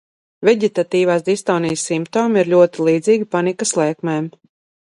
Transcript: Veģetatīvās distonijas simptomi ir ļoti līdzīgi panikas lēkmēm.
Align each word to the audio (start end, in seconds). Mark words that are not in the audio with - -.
Veģetatīvās 0.47 1.25
distonijas 1.27 1.85
simptomi 1.91 2.43
ir 2.45 2.51
ļoti 2.57 2.89
līdzīgi 2.89 3.31
panikas 3.37 3.79
lēkmēm. 3.83 4.33